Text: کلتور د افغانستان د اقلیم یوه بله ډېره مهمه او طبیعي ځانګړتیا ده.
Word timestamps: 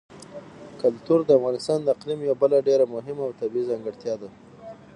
کلتور 0.81 1.19
د 1.25 1.29
افغانستان 1.39 1.79
د 1.81 1.87
اقلیم 1.95 2.19
یوه 2.27 2.37
بله 2.43 2.57
ډېره 2.67 2.85
مهمه 2.95 3.23
او 3.27 3.37
طبیعي 3.41 3.67
ځانګړتیا 3.69 4.13
ده. 4.21 4.29